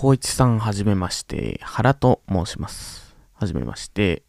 [0.00, 3.14] 光一さんはじめまして、原と申します。
[3.34, 4.22] はじめまして。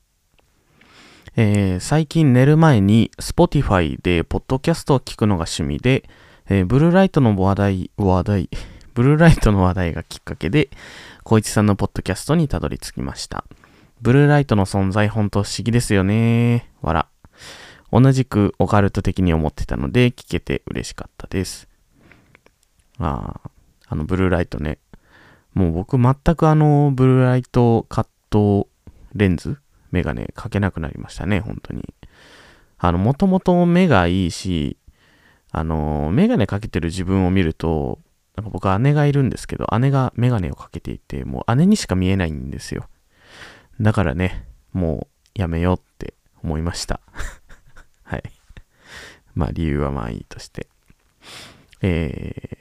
[1.38, 6.10] えー最近寝る前に Spotify でポッドキャストを聞くのが趣味で、
[6.50, 8.50] えーブルーライトの話題、話題、
[8.94, 10.72] ブルーライトの話題がきっかけで、
[11.20, 13.46] 光一さんのポッドキャストにたどり着きました。
[14.02, 16.70] ブルーライトの存在本当不思議ですよね。
[16.82, 17.08] わら。
[17.94, 21.70] 同じくオカルト的に思ってたので聞けて嬉しかったです。
[23.00, 23.52] ああ、
[23.88, 24.78] あのブルーライトね。
[25.54, 28.68] もう僕全くあのブルーライトカット
[29.14, 29.58] レンズ
[29.92, 31.94] メガネかけなくなりましたね、本当に。
[32.78, 34.78] あの、もともと目がいいし、
[35.52, 38.00] あの、メガネかけてる自分を見ると、
[38.36, 42.88] なんか僕姉がいるんですけど、姉がメガネをかけていて、もう姉にしか見えないんですよ。
[43.80, 47.02] だからね、もうやめようって思いました。
[48.04, 48.24] はい。
[49.36, 50.68] まあ理由はまあいいとして。
[51.82, 52.58] え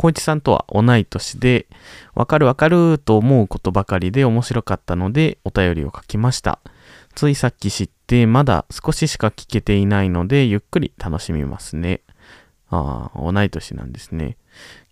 [0.00, 1.66] 小一さんとは同い年で、
[2.14, 6.58] わかるわかると思うことばかりで面白かったのでお便りを書きました。
[7.14, 12.00] ついさっき知ってまだ少ししか聞けていないのでゆっくり楽しみますね。
[12.70, 14.38] ああ、同い年なんですね。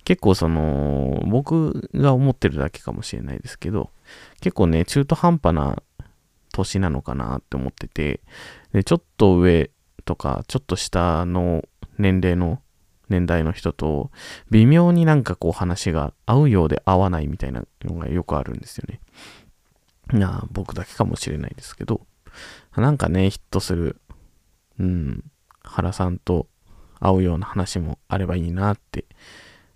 [0.05, 3.89] 結構その、僕が思ってるだけかもしれないですけど、
[4.43, 5.83] 結構ね、中途半端な
[6.53, 8.21] 年なのかなって思ってて、
[8.75, 9.71] でちょっと上
[10.05, 11.65] とか、ちょっと下の
[11.97, 12.61] 年齢の
[13.09, 14.11] 年代の人と、
[14.51, 19.01] 微妙になんかこう話が合うようで合わないみたいなのがよくあるんですよね。
[20.13, 22.07] なあ僕だけかもしれないですけど、
[22.77, 24.01] なんかね、ヒットする、
[24.79, 25.25] うん、
[25.63, 26.47] 原さんと
[27.01, 29.05] 合うような話もあればいいなって、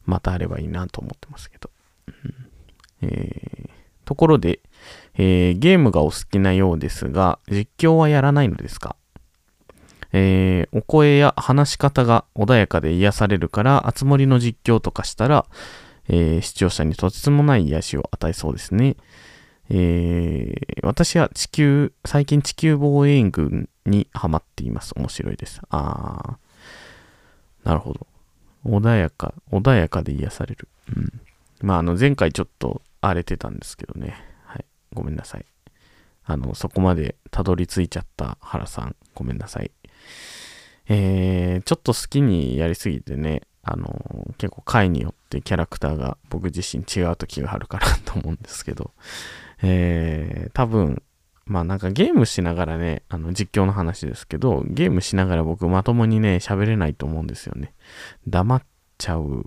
[0.05, 1.71] またあればいいなと思ってますけど。
[2.07, 2.35] うん
[3.03, 3.73] えー
[4.05, 4.61] ところで、
[5.15, 8.97] えーゲームがお好きなようですが、実況はやらないのですか？
[10.13, 15.47] えーお声や話し方が穏やかで癒されるから、あつ森の実況とかしたら、
[16.09, 18.97] えー視聴者にとてつもない癒しを与えそうですね。
[19.71, 24.93] えー私は地球、最近地球防衛軍にハマっています。
[24.97, 25.61] 面白いです。
[25.71, 28.07] あー、なるほど。
[28.65, 30.69] 穏やか、穏やかで癒される。
[30.97, 31.21] うん。
[31.63, 34.17] まあ、あの、前回ちょっと荒れてたんですけどね。
[34.45, 34.65] はい。
[34.93, 35.47] ごめんなさい。
[36.25, 39.71] あの、そこまでたどり着いちゃった原さん、ごめんなさい。
[40.89, 48.91] えー、ちょっと好きにやりすぎてね、あの結構回によってキャラクターが僕自身違う時があるかなと思うんですけど、
[49.63, 51.03] えー、多分、
[51.45, 57.73] まあなんかゲームしながらね、あの実況の話ですけど、ゲームしながら僕まともにね、喋れないと思うんですよね。
[58.27, 58.63] 黙っ
[58.99, 59.45] ちゃう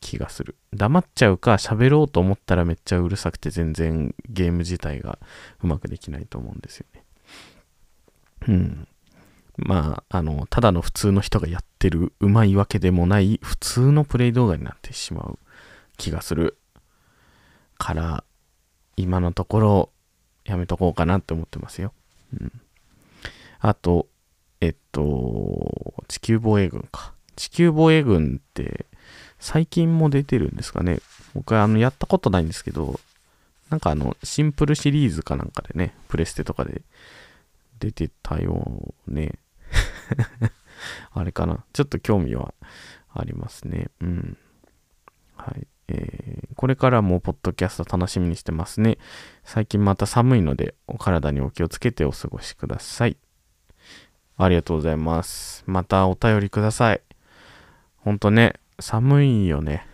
[0.00, 0.56] 気がする。
[0.74, 5.18] 黙っちゃうか喋ろうと思ったらめっちゃうるさくて全然ゲーム自体が
[5.62, 7.04] うまくできないと思うんですよね。
[8.48, 8.88] うん。
[9.56, 15.38] まあ、あの、ただの普通の人がやってるうまいわけでもない普通のプレイ動画になってしまう
[15.96, 16.58] 気がする
[17.78, 18.24] から、
[18.96, 19.90] 今のところ
[20.44, 21.92] やめとこうかなって思ってますよ。
[22.32, 22.52] うん。
[23.60, 24.08] あと、
[24.60, 27.14] えっと、地球防衛軍か。
[27.36, 28.86] 地球防衛軍って
[29.38, 31.00] 最近も出てるんですかね。
[31.34, 33.00] 僕はあのやったことないんですけど、
[33.70, 36.82] なんかあのシンプルシリーズかなんかでね、プレステとかで
[37.80, 39.32] 出てたよね。
[41.12, 41.64] あれかな。
[41.72, 42.54] ちょっと興味は
[43.12, 43.90] ありますね。
[44.00, 44.38] うん。
[45.36, 45.66] はい。
[45.88, 48.96] えーこれからもポッドキャスト楽しみにしてますね。
[49.42, 53.18] 最近また寒いので、お体にお気をつけてお過ごしください。
[54.36, 55.62] ありがとうございます。
[55.66, 57.02] またお便りください。
[57.98, 59.86] ほんとね、寒いよね。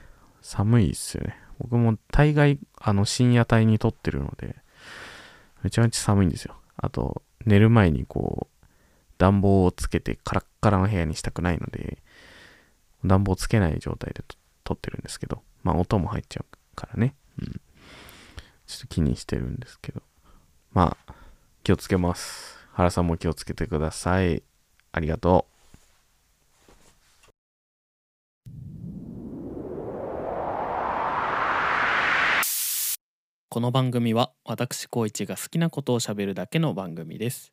[0.42, 1.36] 寒いっすよね。
[1.58, 4.56] 僕も大概、あの、深夜帯に撮ってるので、
[5.62, 6.54] めちゃめちゃ寒いんですよ。
[6.76, 8.49] あと、寝る前にこう、
[9.20, 11.98] 暖房をつけてカラッカラの部屋にしたくないので、
[13.04, 17.14] 暖房つけない状態でと撮ってるんですけど、まあ音も入っちゃうからね。
[17.38, 17.60] うん。
[18.66, 20.00] ちょっと気にしてるんですけど。
[20.72, 21.14] まあ、
[21.64, 22.56] 気をつけます。
[22.72, 24.42] 原さんも気をつけてください。
[24.92, 25.50] ありがとう。
[33.50, 37.52] この番組は私高一が好きなことをしゃべるだけの番組です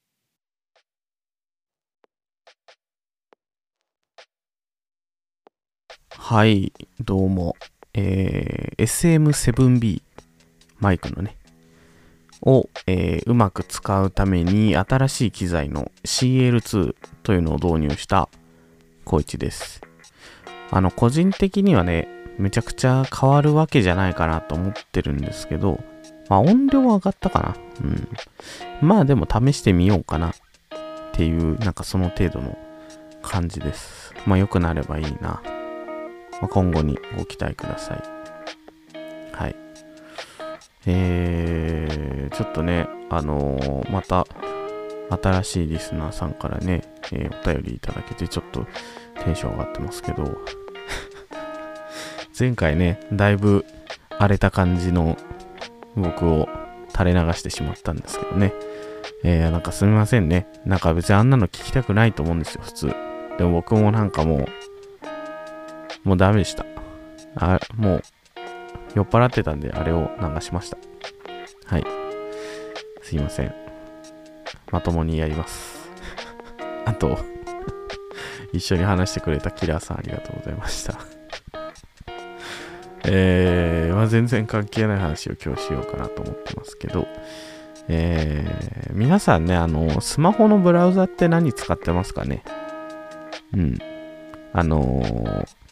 [6.30, 7.56] はい、どうも。
[7.94, 10.02] えー SM7B
[10.78, 11.38] マイクのね、
[12.42, 18.28] を、えーうまく使うために新しい機材の CL2 というのを導入した
[19.06, 19.80] コイチです。
[20.70, 25.80] あの、個人的にはね、めちゃくちゃ変わるわけじゃないかなと思ってるんですけど、
[26.28, 27.56] まあ音量は上がったかな。
[27.82, 28.08] うん。
[28.86, 30.34] まあでも試してみようかなっ
[31.14, 32.58] ていう、なんかその程度の
[33.22, 34.14] 感じです。
[34.26, 35.42] まあ良くなればいいな。
[36.42, 38.04] ま、今後にご期待ください。
[39.34, 39.56] はい。
[40.86, 44.26] えー、ちょっとね、あのーまた、
[45.10, 46.82] 新しいリスナーさんからね、
[47.12, 48.66] えーお便りいただけて、ちょっと
[49.24, 50.38] テンション上がってますけど、
[52.38, 53.66] 前回ね、だいぶ
[54.18, 55.18] 荒れた感じの
[55.96, 56.48] 僕を
[56.90, 58.54] 垂れ流してしまったんですけどね。
[59.24, 60.48] えー、なんかすみませんね。
[60.66, 62.96] なんか別にあんなの聞きたくないと思うんですよ、普通。
[63.38, 64.48] でも僕もなんかもう、
[66.08, 66.66] もうダメでした。
[67.36, 68.04] あ、もう、
[68.96, 70.78] 酔っ払ってたんで、あれを流しました。
[71.66, 71.86] はい。
[73.02, 73.54] すいません。
[74.72, 75.90] まともにやります。
[76.88, 77.18] あと、
[78.54, 80.98] 一緒に話してくれたキラーさんありがとうございました。
[83.04, 87.06] えー、まあ、全然関係ない話を今日しようかなと思ってますけど、
[87.90, 92.44] えー、皆さんね、あの、スマホのブラウザって何使ってますかね？
[93.54, 93.78] うん。
[94.54, 95.67] あのー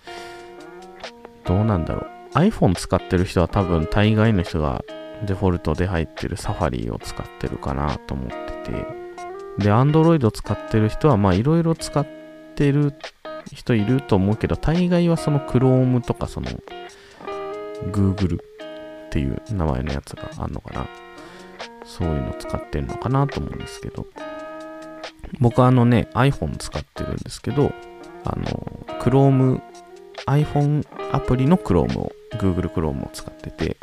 [1.46, 2.38] どうなんだろう。
[2.38, 4.84] iPhone 使ってる人は多分大概の人が
[5.26, 8.72] デフォルトで入ってるサファリを使ってるかなと思ってて。
[9.60, 12.06] で、Android 使ってる人はまあいろいろ使っ
[12.56, 12.94] てる
[13.54, 16.48] 人いると思うけど、大概はその Chrome とかその
[17.92, 18.40] Google っ
[19.12, 20.88] ていう名前のやつがあんのかな。
[21.86, 24.08] そういうの使ってるのかなと思うんですけど。
[25.40, 27.74] 僕はあのね、iPhone 使ってるんですけど、
[28.24, 28.46] あの、
[29.00, 29.62] Chrome、
[30.28, 33.78] iPhone アプリの Chrome を、Google Chrome を使ってて、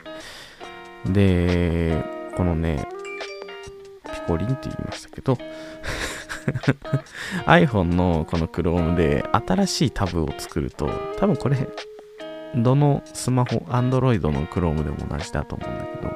[1.06, 2.04] で、
[2.36, 2.86] このね、
[4.04, 5.38] ピコリンって言いましたけど、
[7.46, 11.68] iPhone のこの Chrome で新しいタブを作ると、多分これ、
[12.56, 16.12] どのスマホ、Android の Chrome でも同じだと思うんだけど、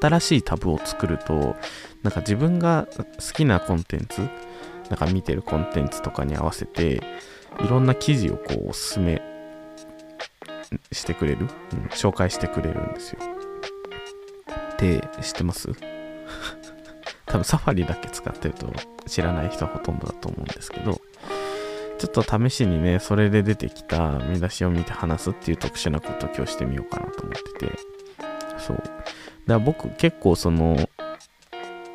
[0.00, 1.56] 新しいタブを作ると、
[2.02, 3.04] なんか自分が好
[3.34, 4.20] きなコンテンツ、
[4.88, 7.02] なんか見てるコンテンツとかに合わせて、
[7.60, 9.20] いろんな記事をこうおすすめ
[10.90, 13.20] してくれる、うん、紹介してくれるんですよ。
[14.78, 15.68] で、知ってます？
[17.26, 18.66] 多分サファリだけ使ってると
[19.06, 21.00] 知らない人はほとんどだと思うんですけど、
[21.98, 27.78] ちょっと試しにね、それで出てきた見出しを見て話すっていう特殊なことを今日してみようかなと思ってて、
[28.58, 28.76] そう。
[28.76, 28.90] だか
[29.46, 30.76] ら僕結構その、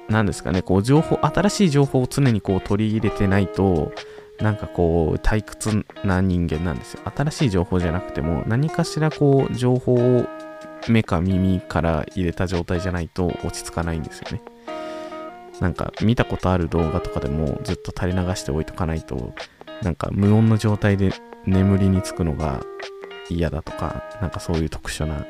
[0.09, 3.91] なんですかね、こう情報、新しい情報を常にこう取り入れてないと、
[4.39, 7.01] なんかこう退屈な人間なんですよ。
[7.16, 10.28] 新しい情報じゃなくても、何かしらこう情報を
[10.88, 14.42] 目か耳から入れた状態じゃないと落ち着かないんですよね。
[15.60, 19.34] なんか見たことある動画とかでもずっと垂れ流しておいとかないと、
[19.81, 21.12] なんか無音の状態で
[21.48, 22.62] 眠りにつくのが
[23.30, 25.25] 嫌だとか、なんかそういう特殊な、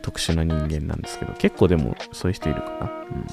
[0.00, 2.86] 特殊な人間なんですけど、結構でもそういう人いるかな？
[2.86, 3.26] うん。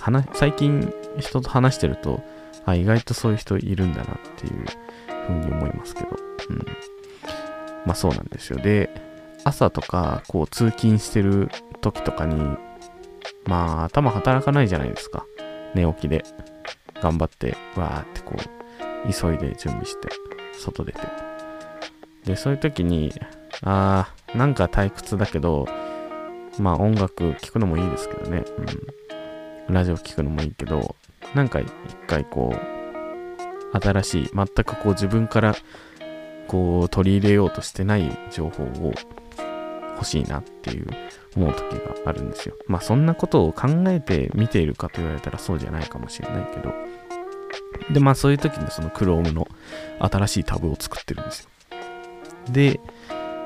[0.00, 2.22] 話最近人と話してると、
[2.64, 4.64] あ、意外とそういう人いるんだなっていう
[5.26, 6.10] ふうに思いますけど。
[6.50, 6.58] うん。
[7.84, 8.58] まあそうなんですよ。
[8.58, 8.90] で、
[9.44, 11.48] 朝とか、こう通勤してる
[11.80, 12.56] 時とかに、
[13.46, 15.26] まあ頭働かないじゃないですか。
[15.74, 16.24] 寝起きで。
[17.02, 20.08] 頑張って、わーってこう、急いで準備して、
[20.56, 21.00] 外出て。
[22.24, 23.12] で、そういう時に、
[23.62, 25.66] あー、なんか退屈だけど、
[26.60, 28.44] まあ音楽聴くのもいいですけどね。
[29.68, 29.74] うん。
[29.74, 30.94] ラジオ聴くのもいいけど、
[31.34, 31.70] なんか一
[32.06, 35.54] 回こう、新しい、全くこう自分から
[36.46, 38.92] こう取り入れようとしてない情報を
[39.94, 40.86] 欲しいなっていう
[41.36, 42.54] 思う時があるんですよ。
[42.66, 46.74] まあそんなことを考えて見ているかと言われたらそうじゃないかもしれないけど。
[47.92, 49.48] で、まあそういう時にその Chrome の
[50.00, 51.48] 新しいタブを作ってるんですよ。
[52.50, 52.80] で、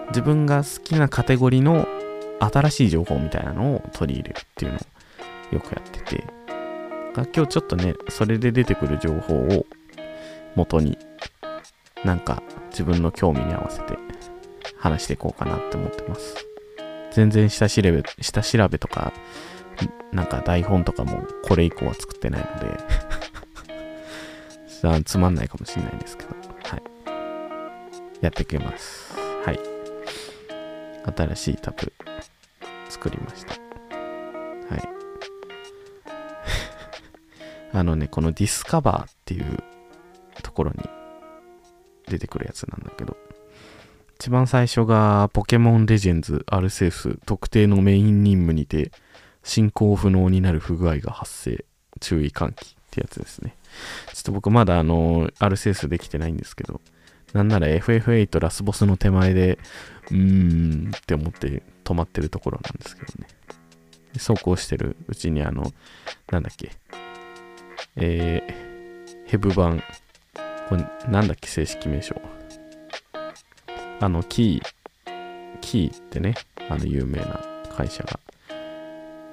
[0.09, 1.87] 自分が好きなカテゴリーの
[2.41, 6.25] 新しい情報みたいなのを取り入れるっていうのをよくやってて、
[7.25, 9.67] 今日ちょっとね、それで出てくる情報を
[10.55, 10.99] 元に、
[12.05, 13.97] なんか自分の興味に合わせて
[14.79, 16.47] 話していこうかなって思ってます。
[17.13, 19.13] 全然下調べ、下調べとか、
[20.13, 22.79] なんか台本とかもこれ以降は作ってないので
[24.89, 26.31] あつまんないかもしれないですけど、
[26.63, 26.83] はい。
[28.21, 29.15] やっていきます。
[29.45, 29.61] はい。
[31.17, 31.93] 新しいタブ
[32.89, 33.66] 作りました。
[37.77, 39.63] あのね、このディスカバーっていう
[40.43, 40.89] ところに
[42.09, 43.17] 出てくるやつなんだけど、
[44.19, 48.93] 一番最初がポケモンレジェンズアルセウス特定のメイン任務にて
[49.43, 51.67] 進行不能になる不具合が発生
[52.01, 53.55] 注意喚起ってやつですね。
[54.15, 56.81] ちょっと僕まだあの、アルセウスできてないんですけど、
[57.35, 59.59] なんなら FF8 ラスボスの手前で、
[60.11, 63.29] うーんって思って止まってるところなんですけどね。
[64.15, 65.73] でそうこうしてるうちにあの、
[66.33, 66.73] なんだっけ、
[67.97, 69.83] えー、ヘブ版、
[70.69, 71.49] これなんだっけ？
[71.49, 72.15] 正式名称。
[74.01, 76.35] あの、 Key、Key ってね、
[76.69, 77.41] あの有名な
[77.75, 78.21] 会社が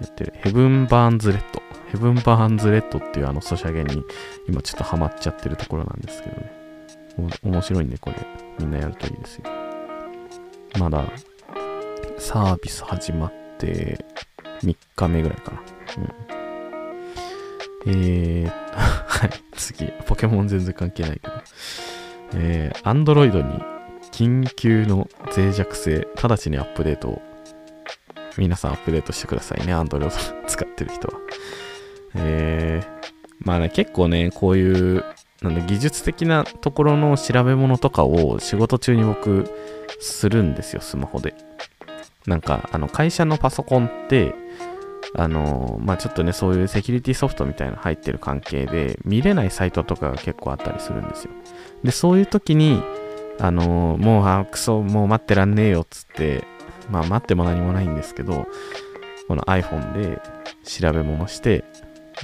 [0.01, 0.33] やってる。
[0.37, 1.61] ヘブン・バーンズ・レッド。
[1.91, 4.03] ヘブン・バーンズ・レッドっていうあのソシャゲに
[4.47, 6.51] 今ちょっとハマっちゃってるところなんですけどね。
[7.43, 8.15] 面白いんでこれ
[8.57, 9.43] みんなやるといいですよ。
[10.79, 11.05] まだ
[12.17, 14.03] サービス始まって
[14.61, 15.61] 3日目ぐらいかな。
[15.97, 16.01] う
[16.39, 16.42] ん。
[17.85, 19.87] えー、 はい、次。
[20.05, 21.33] ポケモン全然関係ないけど。
[22.35, 23.61] えー、Android に
[24.11, 27.21] 緊急の脆弱性、直ちにアップデートを、
[28.37, 30.09] 皆さんアップデートしてくださいね、Android
[30.47, 31.13] 使ってる人は。
[32.15, 33.03] えー、
[33.39, 35.03] まあね、結構ね、こういう、
[35.41, 39.49] なんで技術的なところの調べ物とかを仕事中に僕
[39.99, 41.35] するんですよ、スマホで。
[42.25, 44.33] なんか、あの、会社のパソコンって、
[45.15, 51.31] あのまあちょっとね、そういうセキュリティソフトみたいな入ってる関係で、見れないサイトとかが結構あったりするんですよ。
[51.83, 52.81] で、そういう時に、
[53.39, 56.43] あのもう、あ、クソ、もう待ってらんねえよっつって、
[56.89, 58.47] まあ待っても何もないんですけど、
[59.27, 60.21] この iPhone で
[60.63, 61.63] 調べ物して、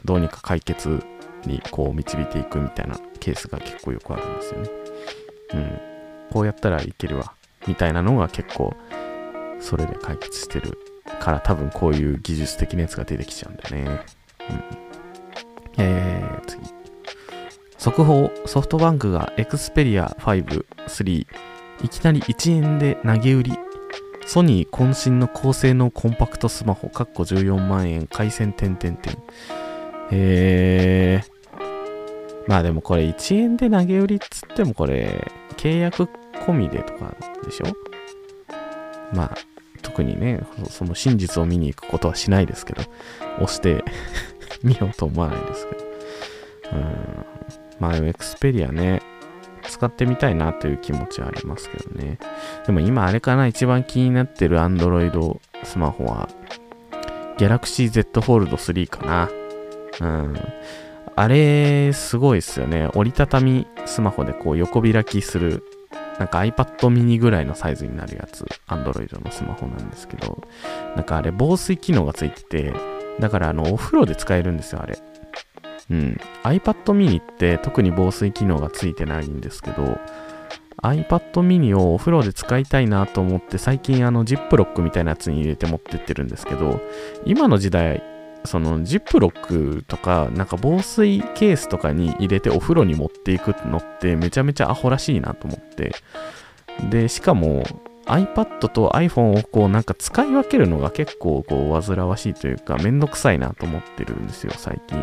[0.06, 1.04] どうにか解決
[1.46, 4.70] にこう導いていくみたいなケースが結構よくあるんですよね。
[5.54, 5.80] うん。
[6.32, 7.34] こうやったらいけるわ。
[7.68, 8.74] みたいなのが結構、
[9.60, 10.78] それで解決してる
[11.20, 14.02] から多分こういう技術的なやつが出てきちゃうんだよね。
[14.50, 15.84] うん。
[15.84, 16.62] えー、次。
[17.78, 21.26] 速報、ソフトバンクが Xperia 5、3、
[21.84, 23.54] いきなり1円で投げ売り。
[24.26, 29.18] ソニー渾身の高性能コンパクトスマホ、かっこ14万円、回線点々点。
[30.12, 31.40] へー。
[32.48, 36.10] まあでもこれ1円で投げ売りっつってもこれ、契約
[36.46, 37.66] 込みでとかでしょ？
[39.16, 39.38] まあ、
[39.90, 42.84] 特にね、その真実を見に行くことはしないですけど、
[43.42, 43.84] 押して
[44.64, 45.82] 見ようと思わないですけど。
[46.74, 47.26] うん。
[47.80, 49.02] まあ、エクスペリアね、
[49.64, 52.20] 使ってみたいなという気持ちはありますけどね。
[52.68, 56.30] でも今あれかな、一番気になってる Android スマホは、
[57.38, 59.30] Galaxy Z Fold 3かな。
[60.02, 60.38] うん。
[61.16, 62.90] あれ、すごいっすよね。
[62.94, 65.64] 折りたたみスマホでこう横開きする
[66.20, 70.44] なんか iPad mini ぐらいのサイズになるやつ、Android のスマホなんですけど、
[70.96, 72.74] なんかあれ防水機能がついてて、
[73.20, 75.00] だからあのお風呂で使えるんですよ、あれ。
[75.90, 76.18] うん。
[76.44, 79.98] iPad mini って特に防水機能がついてないんですけど、
[80.84, 86.82] iPad mini をお風呂で使いたいなと思って最近あのジップロックみたいなやつに入れて持ってってるんですけど、
[87.26, 88.04] 今の時代
[88.46, 95.94] そのジップロックとか、なんか防水ケースとかに入れてお風呂に持っていくのってめちゃめちゃアホらしいなと思って。
[96.90, 97.64] で、しかも
[98.06, 104.98] iPad と iPhone をこうなんか使い分けるのが結構こう煩わしいというかめんどくさいなと思ってるんですよ、最近。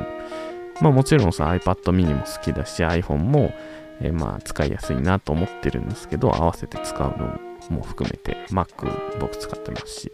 [0.80, 3.52] まあもちろんさ iPad mini も好きだし iPhone も、
[4.00, 7.38] え、まあ使いやすいなと思ってるんですけど、合わせて使うの
[7.70, 8.90] も含めて Mac
[9.20, 10.12] 僕使ってますし。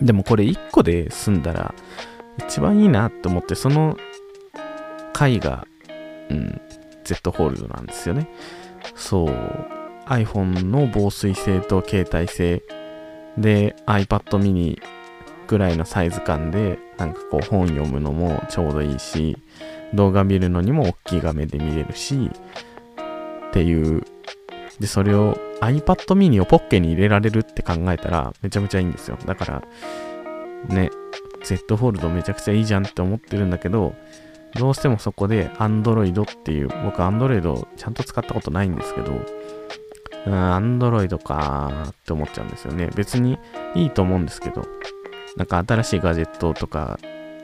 [0.00, 1.74] でもこれ1個で済んだら
[2.38, 3.96] 一番いいなって思って、その
[5.12, 5.66] 回が、
[6.30, 6.60] うん、
[7.04, 8.28] Z ホールドなんですよね。
[8.94, 9.76] そう。
[10.06, 12.62] iPhone の防水性と携帯性
[13.36, 14.80] で iPad mini
[15.46, 19.36] ぐらいのサイズ感でなんかこう本読むのもちょうどいいし
[19.94, 22.30] 動画見るのにも大きい画面で見れるし
[23.48, 24.02] っていう
[24.80, 29.18] でそれを iPad mini をポッケに入れられるって考えたらめちゃめちゃいいんですよ。
[29.24, 29.62] だから、
[30.68, 30.90] ね、
[31.44, 33.94] Z フォールドめちゃくちゃいいじゃんって思ってるんだけど、
[34.54, 39.12] どうしてもそこで Android っていう、僕 Android ちゃんと使ったことないんですけど、
[40.26, 42.90] うん、Android かーって思っちゃうんですよね。
[42.94, 43.38] 別に
[43.74, 44.62] いいと思うんですけど、
[45.36, 46.98] なんか新しいガジェットとか、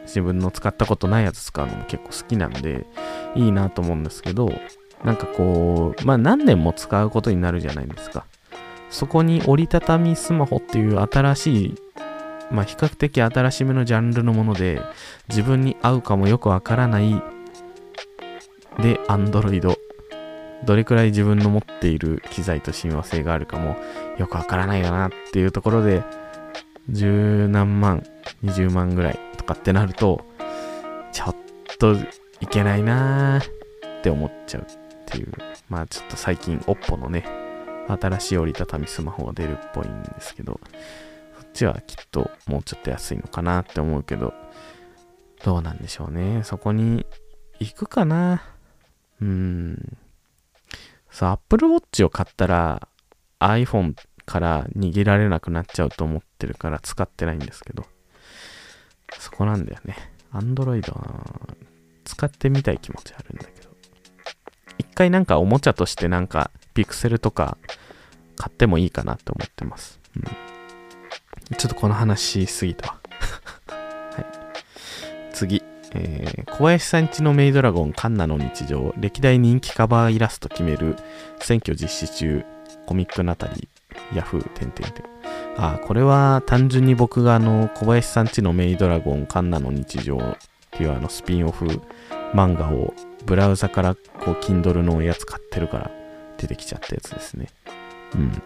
[0.04, 2.86] 自分の使ったことないやつ使うのも結構好きなんで、
[3.34, 4.52] いいなと思うんですけど、
[5.04, 8.24] なんかこう、まあ何年も使うことになるじゃないですか。
[8.90, 11.74] そこに折りたたみスマホっていう新しい、
[12.50, 14.80] まあ比較的新しめのジャンルのもので、
[15.28, 17.22] 自分に合うかもよくわからない、
[18.80, 19.76] で、Android。
[20.64, 23.76] どれくらい自分の持っている機材と親和性があるかも
[24.16, 26.04] よくわからないよなっていうところで、
[26.88, 28.04] 十何万、
[28.42, 30.24] 二十万ぐらいとかってなると、
[31.10, 31.36] ちょっ
[31.78, 31.94] と
[32.40, 34.66] いけないなーって思っちゃう
[35.12, 35.32] っていう、
[35.68, 37.24] まあちょっと最近 OPPO のね、
[37.88, 40.58] 新しい折りたたみスマホが出るっぽいんですけど、
[41.40, 44.32] そっちはきっともうちょっと安いのかなって思うけど、
[45.44, 46.42] どうなんでしょうね。
[46.44, 47.04] そこに
[47.58, 48.42] 行くかな
[49.20, 49.98] うーん。
[51.10, 52.88] そう、Apple Watch を買ったら
[53.40, 57.84] iPhone から逃げられなくなっちゃうと思ってるから使ってないんですけど、
[59.18, 59.96] そこなんだよね。
[60.32, 61.26] Android は
[62.04, 63.51] 使ってみたい気持ちあるんだけど。
[64.92, 67.56] 一回なんかおもちゃとしてなんかピクセルとか
[68.36, 69.98] 買ってもいいかなって思ってます。
[70.14, 71.56] うん。
[71.56, 72.98] ちょっとこの話しすぎたわ。
[73.72, 74.26] はい、
[75.32, 75.62] 次。
[75.94, 78.94] えー小林さんちのメイドラゴンカンナの日常。
[78.98, 80.96] 歴代人気カバーイラスト決める。
[81.40, 82.44] 選挙実施中。
[82.84, 84.16] コミックナタリー。
[84.16, 85.04] ヤフーてんてんてん。
[85.56, 90.36] あーこれは単純に僕があの小林さんちのメイドラゴンカンナの日常っ
[90.70, 91.80] ていうあのスピンオフ
[92.34, 92.92] 漫画を
[93.26, 95.90] ブラウザからこう Kindle のやつ買ってるから
[96.38, 97.48] 出てきちゃったやつですね
[98.14, 98.42] うん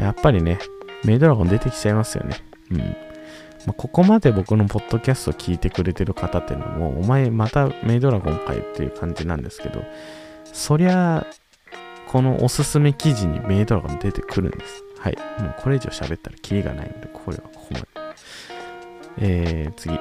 [0.00, 0.58] やっぱりね
[1.04, 2.36] メイドラゴン出てきちゃいますよね
[2.70, 2.96] うん
[3.66, 9.82] まあ、ここまで僕のポッドキャストを聞いてくれてる方っていうのも、お前またメイドラゴンかいっていう感じなんですけど、
[10.52, 11.26] そりゃ、
[12.06, 14.84] このおすすめ記事にメイドラゴン出てくるんです。
[15.00, 15.18] はい。
[15.40, 17.86] もうこれ以上喋ったらキリがないので、これはここまで。
[19.18, 19.98] えー、次。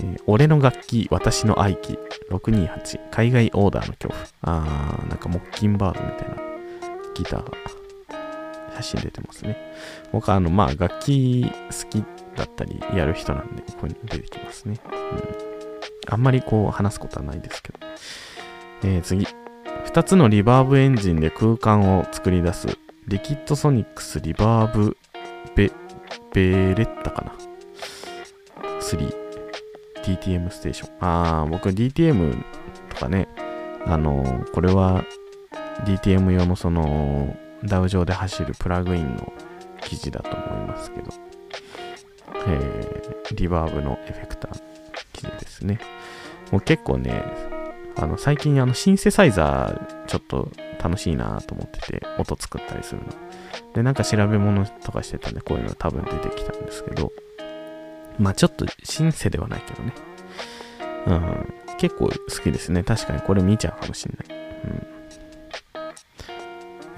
[0.00, 1.98] えー俺の楽器、私の愛機、
[2.30, 4.20] 628、海外オーダーの恐怖。
[4.42, 6.36] あー、なんかモッキンバードみたいな
[7.14, 7.50] ギターが、
[8.76, 9.56] 写真出てますね。
[10.12, 12.04] 僕はあの、まあ、楽器好き
[12.36, 14.78] だったりやる人なんで、こういうの出てきますね。
[14.90, 14.94] うん。
[16.10, 17.78] あんまりこう話すことはないですけど。
[18.84, 19.26] えー、次。
[19.86, 22.68] 2つのリバーブエンジンで空間を作り出す、
[23.06, 24.96] リキッドソニックスリバーブ
[25.56, 25.72] ベ、
[26.32, 27.32] ベレッタかな。
[28.80, 29.27] 3。
[30.16, 30.90] DTM ステーション。
[31.00, 32.44] あー、僕 DTM
[32.90, 33.28] とかね、
[33.86, 35.04] あのーこれは
[35.84, 39.32] DTM 用のその、ダウ上で走るプラグインの
[39.80, 41.08] 記事だと思いますけど、
[42.46, 44.60] えーリバーブのエフェクター
[45.12, 45.78] 記事ですね。
[46.50, 47.22] もう結構ね、
[47.96, 50.50] あの最近あのシンセサイザーちょっと
[50.82, 53.06] 楽しいなと思ってて、音作ったりするの。
[53.74, 57.12] で、なんか調べ物とかしてたんで、こういうの多分出てきたんですけど、
[58.18, 59.92] まあちょっとシンセではないけどね。
[61.06, 62.82] うん、結構好きですね。
[62.82, 64.38] 確かにこれ見ちゃうかもしんない。
[64.64, 64.98] うん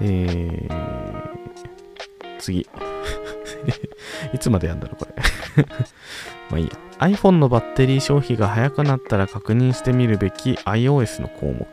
[0.03, 2.67] えー、次。
[4.33, 5.23] いつまでやんだろう、これ。
[6.49, 6.71] まあいいや。
[6.99, 11.67] iPhone のバッテリー消費が早くなったら確認してみるべき iOS の項目。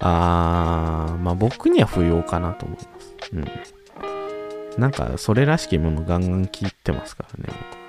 [0.00, 3.14] あー、まあ僕には不要かなと思います。
[3.34, 4.80] うん。
[4.80, 7.81] なんか、それらしきものガンガン聞いてますからね、僕はね。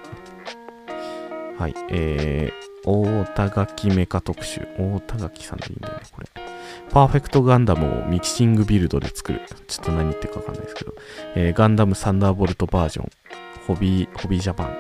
[1.58, 1.76] はい。
[1.89, 4.68] えー、大田垣メカ特集。
[4.78, 6.28] 大田垣さんでいいんだよね、これ。
[6.92, 9.42] パーフェクトガンダムをミキシングビルドで作る。
[9.68, 10.94] ちょっと何言ってるかわかんないですけど。
[11.36, 13.10] えーガンダムサンダーボルトバージョン。
[13.68, 14.68] ホビー、ホビージャパン。
[14.68, 14.74] うん、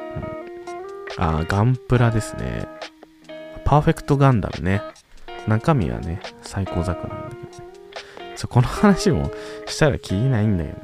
[1.23, 2.67] あ、ガンプラですね。
[3.65, 4.81] パーフェクトガンダムね。
[5.47, 7.73] 中身はね、最高作なんだけどね。
[8.35, 9.31] そうこの話も
[9.67, 10.77] したらきりないんだよね。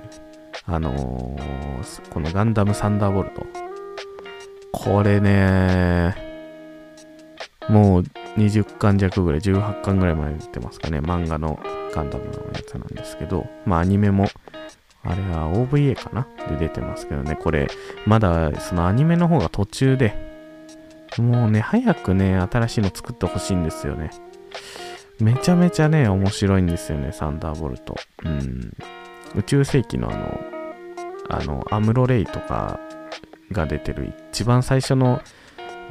[0.65, 3.45] あのーこのガンダムサンダーボルト。
[4.71, 6.15] これね、
[7.67, 8.03] もう
[8.37, 10.99] 20巻弱ぐらい、18巻ぐらいまで出てますかね。
[10.99, 11.59] 漫画の
[11.93, 14.27] ガンダムのやつなんですけど、まあアニメも、
[15.03, 16.27] あれは OVA かな？
[16.49, 17.67] で出てますけどね、これ、
[18.05, 20.13] まだそのアニメの方が途中で、
[21.17, 24.11] もうね、早くね、新しいの作ってほしいんですよね。
[25.19, 27.95] めちゃめちゃね、面白いんですよね、サンダーボルト。
[28.23, 28.73] うん。
[29.35, 30.39] 宇宙世紀のあの、
[31.29, 32.79] あの、アムロレイとか
[33.51, 35.21] が出てる一番最初の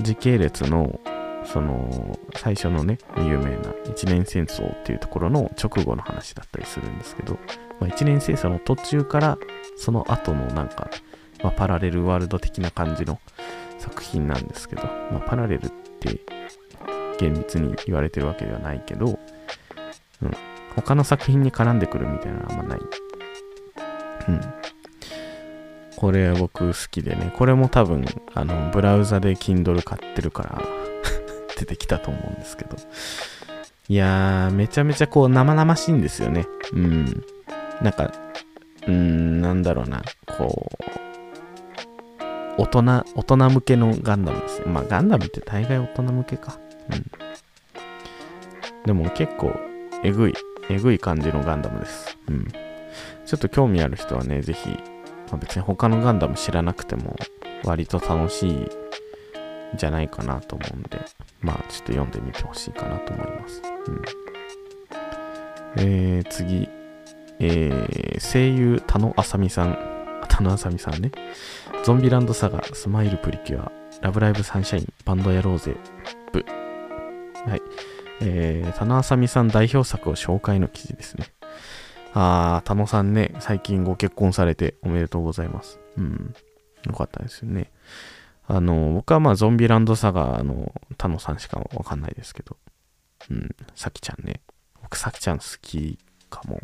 [0.00, 1.00] 時系列の、
[1.44, 7.38] その、最初のね、有名な一年戦争っていうところの直後の話だったりするんですけど、
[7.80, 9.38] まあ、一年戦争の途中から、
[9.76, 10.90] その後のなんか、
[11.42, 13.20] まあ、パラレルワールド的な感じの
[13.78, 16.20] 作品なんですけど、まあ、パラレルって
[17.18, 19.18] 厳密に言われてるわけではないけど、
[20.22, 20.30] うん、
[20.76, 22.80] 他の作品に絡んでくるみたいなのはあんまない。
[24.28, 24.40] うん。
[25.98, 30.62] これ僕好きでね、これも多分、あの、ブラウザで Kindle 買ってるから
[31.58, 32.76] 出てきたと思うんですけど。
[33.88, 36.46] いやー、めちゃめちゃこう生々しいんですよね。
[36.72, 37.24] うん。
[37.82, 38.12] なんか、
[38.86, 40.04] うーん、なんだろうな、
[40.38, 40.70] こ
[42.58, 44.66] う、大人、大人向けのガンダムですね。
[44.66, 46.60] まあ、ガンダムって大概大人向けか。
[46.92, 47.10] うん。
[48.86, 49.52] でも結構、
[50.04, 50.34] えぐい、
[50.70, 52.16] えぐい感じのガンダムです。
[52.28, 52.46] うん。
[53.26, 54.78] ちょっと興味ある人はね、ぜひ、
[55.30, 57.16] まあ、別に他のガンダム知らなくても、
[57.64, 58.68] 割と楽しいん
[59.76, 61.00] じゃないかなと思うんで、
[61.40, 63.62] まあ、ちょっと読んでみてほしいかなと思います。
[63.86, 64.02] うん。
[65.76, 66.68] えー、次。
[67.40, 69.78] えー、声優、田野あさみさん。
[70.28, 71.12] 田野あさみさんね。
[71.84, 75.76] ゾンビランドサガ、スマイルプリキュア、ラブライブサンシャイン、バンドやろうぜ、
[76.32, 76.44] ブ。
[77.46, 77.62] はい。
[78.20, 81.26] えー、田野あさみさん代表作を紹介の記事ですね。
[82.20, 85.78] あー、田野さんね、最近ご結婚されておめでとうございます。
[85.96, 86.34] うん。
[86.84, 87.70] よかったですよね。
[88.48, 92.56] あの、僕はまあゾンビランドサガの田野さんしかわかんないですけど。
[93.30, 94.40] うん、さきちゃんね。
[94.82, 95.96] 僕、さきちゃん好き
[96.28, 96.56] かも。
[96.56, 96.60] 好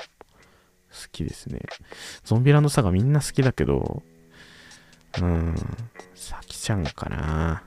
[1.12, 1.60] きですね。
[2.24, 4.02] ゾンビランドサガみんな好きだけど、
[5.20, 5.54] うん、
[6.16, 7.62] さきちゃんかな。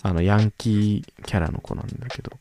[0.00, 2.32] あの、ヤンキーキャラの子なんだけど、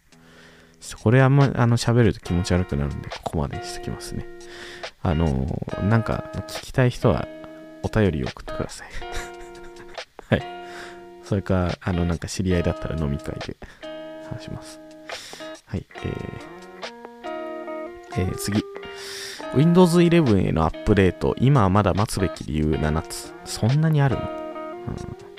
[1.02, 4.26] これあんま、あの、喋ると気持ち悪くなるんで、ここまでにしときますね。
[5.02, 7.28] あのなんか、聞きたい人は、
[7.84, 8.88] お便り送ってください。
[10.30, 10.44] はい。
[11.24, 13.58] それか、あの、なんか知り合いだったら飲み会で
[14.32, 14.82] 話します。
[15.66, 15.86] はい。
[16.04, 18.64] えー、えー、次。
[19.56, 23.34] Windows 11へのアップデート、今はまだ待つべき理由7つ。
[23.46, 24.26] そんなにあるの、う
[24.92, 25.35] ん、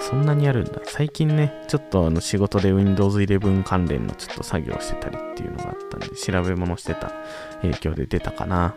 [0.00, 0.80] そんなにあるんだ。
[0.84, 7.12] 最近ね、ちょっとあの仕事で Windows 11関連のちょっと作業してたりっていうのがあったんで、調べ物してた
[7.62, 8.74] 影響で出たかな。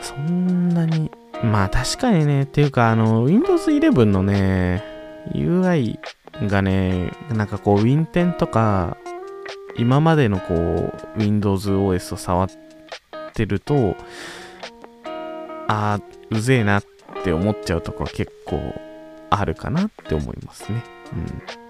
[0.00, 1.10] そんなに、
[1.44, 4.82] まあ確かにね、っていうかあの Windows 11のね、
[5.32, 5.98] UI
[6.48, 8.96] がね、なんかこう Win10 とか、
[9.76, 12.48] 今までのこう Windows OS を触っ
[13.34, 13.94] てると、
[15.68, 16.84] あー、うぜえなっ
[17.22, 18.74] て思っちゃうところ結構
[19.38, 20.82] あるかなって思いますね。
[21.12, 21.66] うん。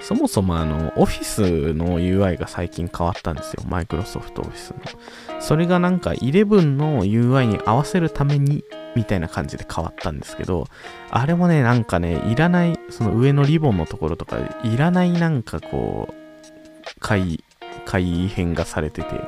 [0.00, 3.64] そもそもあの、オフィスの UI が最近変わったんですよ。
[3.68, 5.40] マイクロソフトオフィスの。
[5.40, 8.64] それがなんか11の UI に合わせるために
[8.96, 10.66] みたいな感じで変わったんですけど、
[11.10, 17.44] あれもね、なんかね、いらない、その上のリボンのところとか、いらないなんかこう、改、
[17.84, 19.20] 改変がされてて、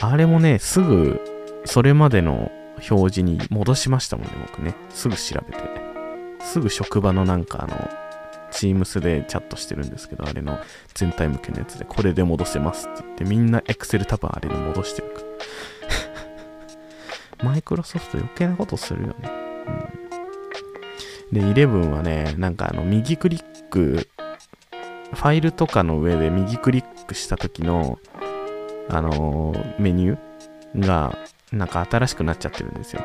[0.00, 1.20] あれもね、すぐ、
[1.64, 2.50] それまでの
[2.90, 4.74] 表示に戻しましたもんね、僕ね。
[4.90, 5.86] すぐ調べて。
[6.40, 7.90] すぐ職場のなんかあの、
[8.50, 10.58] Teams でチャットしてるんですけど、あれの
[10.94, 15.20] 全体向けのやつで、これで戻せますって言って、みんな Excel 多分あれで戻してるか
[17.38, 17.44] ら。
[17.50, 19.30] マイクロソフト余計なことするよね。
[21.32, 21.54] うん。
[21.54, 24.08] で、11はね、なんかあの、右クリック、
[25.12, 27.98] ファイルとかの上で右クリックした時の、
[28.88, 31.16] あのー、メニューが、
[31.56, 33.02] なんか新しくなっちゃってるんですよ。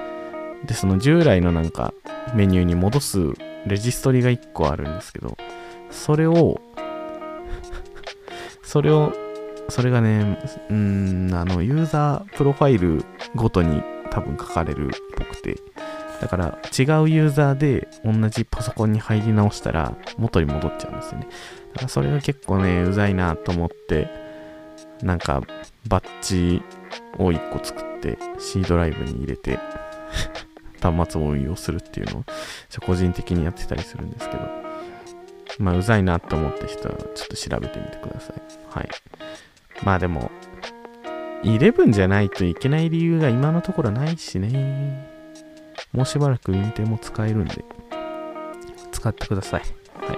[0.66, 1.94] で、その従来のなんか
[2.34, 3.20] メニューに戻す
[3.66, 5.38] レジストリが1個あるんですけど、
[5.90, 6.62] それを
[8.64, 9.14] それを、
[9.70, 13.04] それがね、うん、あの、ユーザープロファイル
[13.36, 15.58] ごとに多分書かれるっぽくて、
[16.22, 16.46] だから
[16.78, 21.28] 違うユーザーで同じパソコンに入り直したら元に戻っちゃうんですよね。
[21.74, 24.08] だからそれが結構ね、うざいなと思って、
[25.02, 25.42] なんか
[25.88, 26.62] バッジ
[27.18, 29.60] を1個作って C ドライブに入れて
[30.82, 32.24] 端末を運用するっていうのを
[32.86, 34.42] 個人的にやってたりするんですけど、
[35.60, 38.42] まあうざいなと思った人はちょっと調べてみてください。
[38.70, 38.90] はい。
[39.84, 40.32] まあでも、
[41.44, 45.10] 11じゃないといけない理由が今のところないしね。
[45.92, 47.66] もうしばらく運転も使えるんで、
[48.92, 49.62] 使ってください。
[49.96, 50.14] は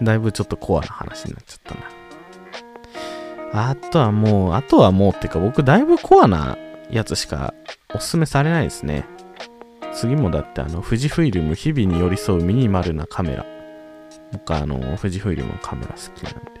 [0.00, 0.04] い。
[0.04, 1.99] だいぶちょっとコアな話になっちゃったな。
[3.52, 6.56] あとはもう、あとはもうってか僕だいぶコアな
[6.90, 7.54] やつしか
[7.94, 9.04] おすすめされないですね。
[9.92, 13.44] 次もだってあの、富士フイルム日々に寄り添うミニマルなカメラ。
[14.32, 16.60] 僕はあの、富士フイルムのカメラ好きなんで。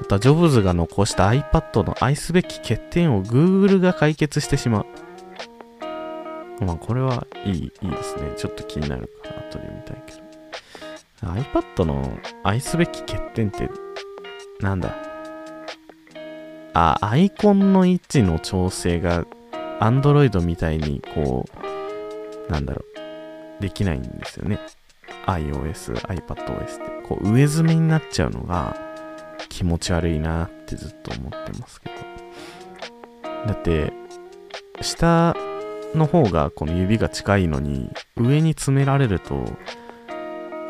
[0.00, 4.86] また、ジョブズが残した iPad の愛すべき欠点を Google が解決してしまう。
[6.64, 8.32] まあ、これはいい、いいですね。
[8.36, 10.18] ちょっと気になるから、後で見たいけど。
[11.32, 13.70] iPad の愛すべき欠点って、
[14.60, 14.92] なんだ？
[16.78, 19.24] あ、アイコンの位置の調整が、
[19.80, 21.44] Android みたいに、こ
[22.48, 22.84] う、なんだろ
[23.58, 24.60] う、できないんですよね。
[25.26, 27.08] iOS、iPadOS って。
[27.08, 28.76] こう、上積みになっちゃうのが、
[29.48, 31.94] 気持ち悪いなってずっと思ってますけど。
[33.48, 33.92] だって、
[34.80, 35.34] 下
[35.96, 39.44] の方がこの指が近いのに、上に詰められると、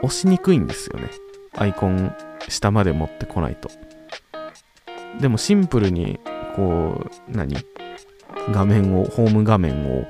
[0.02, 1.10] 押しにくいんですよね。
[1.54, 2.14] アイコン
[2.48, 3.68] 下まで持ってこないと。
[5.20, 6.20] でもシンプルに、
[6.54, 7.56] こう、何？
[8.50, 10.06] 画面を、ホーム画面を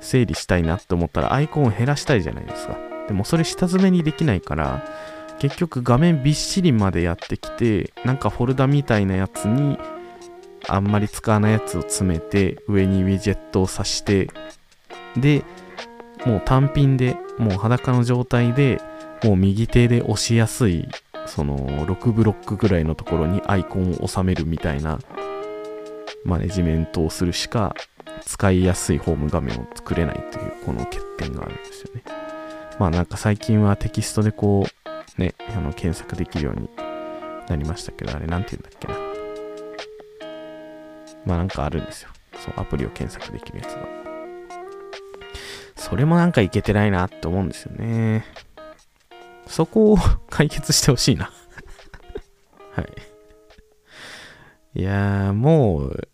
[0.00, 2.76] 整理したいなって思ったらアイコンを減らしたいじゃないですか。
[3.08, 4.84] でもそれ下詰めにできないから、
[5.38, 9.78] 結局画面びっしりまでやってきて、なんかフォルダみたいなやつに、
[10.68, 14.28] あんまり使わないやつを詰めて、上にウィジェットを挿して、
[15.16, 15.44] で、
[16.24, 18.80] もう単品で、もう裸の状態で、
[19.22, 20.88] もう右手で押しやすい、
[21.26, 24.98] その6ブロックぐらいのところにアイコンを収めるみたいな
[26.24, 27.74] マネジメントをするしか
[28.24, 32.02] 使いやすいホーム画面を作れないというこの欠点があるんですよね。
[32.78, 36.68] まあなんか最近はテキストでこうね、あの検索できるように
[37.48, 38.94] なりましたけど、あれなんて言うんだっけな。
[41.24, 42.10] まあなんかあるんですよ。
[42.38, 43.86] そう、アプリを検索できるやつが。
[45.74, 48.24] それもなんかいけてないなって思うんですよね。
[49.46, 51.30] そこを解決してほしいな
[52.72, 54.80] はい。
[54.80, 56.08] いやー、もう、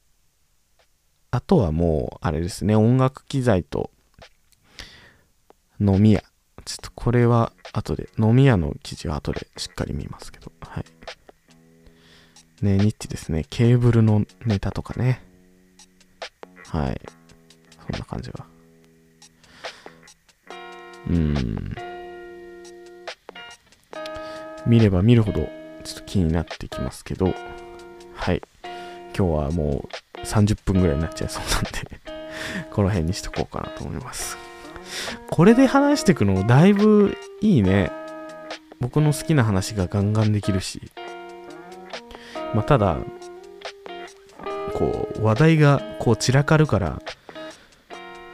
[1.31, 3.91] あとはもう、あれですね、音楽機材と
[5.81, 6.23] 飲み屋
[6.65, 10.85] ちょっとこれは後で、飲み屋の記事は後でしっかり見ますけど、はい。
[12.65, 13.45] ね、ニッチですね。
[13.51, 15.23] ケーブルのネタとかね。
[16.69, 17.01] はい。
[17.91, 18.47] そんな感じは。
[21.09, 21.92] うーん。
[24.67, 25.49] 見れば見るほど、
[25.85, 27.35] ちょっと気になってきますけど、
[28.15, 28.43] はい。
[29.17, 31.71] 今日はもう30分ぐらいになっちゃいそうなんで
[32.71, 34.39] この辺にしとこうかなと思います。
[35.31, 37.91] これで話していくのだいぶいいね。
[38.81, 40.81] 僕の好きな話がガンガンできるし。
[42.55, 42.99] まあ、ただ、
[44.75, 47.01] こう、話題がこう散らかるから、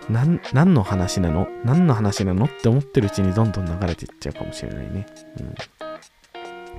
[0.09, 0.41] 何
[0.75, 1.49] の話なの？
[1.65, 2.47] 何の話なの？
[2.47, 5.07] って思ってるうちにどんどん流れていっちゃうかもしれないね。
[5.39, 5.55] うん。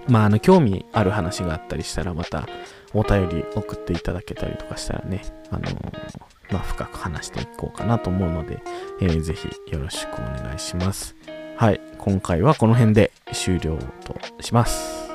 [0.10, 2.48] まあ、あの、興味ある話があったりしたら、また
[2.94, 8.62] お便り送っていただけたりとかしたらね、あのー、まあ、深く話していこうかなと思うので、
[9.02, 11.16] えー、ぜひよろしくお願いします。
[11.58, 15.10] はい、今回はこの辺で終了とします。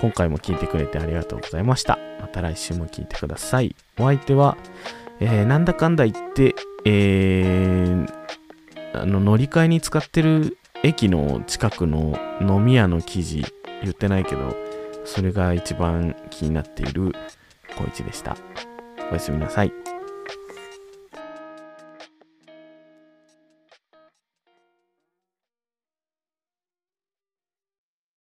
[0.00, 1.98] 今回も聞いてくれてありがとうございました。
[2.20, 3.76] また来週も聞いてください。
[3.98, 4.56] お相手は、
[5.20, 8.06] えー、なんだかんだ言って、えー、
[8.94, 13.44] あの乗り換えに使ってる駅の近くの飲み屋の記事
[13.82, 14.56] 言ってないけど、
[15.04, 17.12] それが一番気になっている
[17.76, 18.36] 小一でした。
[19.10, 19.85] おやすみなさい。